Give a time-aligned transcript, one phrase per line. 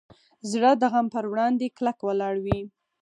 [0.51, 2.59] زړه د غم پر وړاندې کلک ولاړ وي.